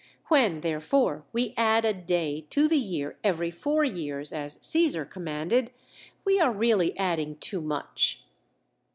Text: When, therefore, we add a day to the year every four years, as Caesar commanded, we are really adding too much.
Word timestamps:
When, 0.29 0.61
therefore, 0.61 1.25
we 1.31 1.53
add 1.55 1.85
a 1.85 1.93
day 1.93 2.47
to 2.49 2.67
the 2.67 2.79
year 2.79 3.19
every 3.23 3.51
four 3.51 3.83
years, 3.85 4.33
as 4.33 4.57
Caesar 4.63 5.05
commanded, 5.05 5.69
we 6.25 6.39
are 6.39 6.51
really 6.51 6.97
adding 6.97 7.35
too 7.37 7.61
much. 7.61 8.23